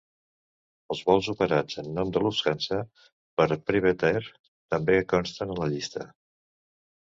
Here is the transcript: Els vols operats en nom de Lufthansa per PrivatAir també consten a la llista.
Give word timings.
Els 0.93 1.01
vols 1.09 1.27
operats 1.33 1.77
en 1.81 1.91
nom 1.97 2.13
de 2.15 2.23
Lufthansa 2.23 2.79
per 3.41 3.47
PrivatAir 3.69 4.23
també 4.75 4.97
consten 5.13 5.55
a 5.57 5.61
la 5.61 5.69
llista. 5.77 6.09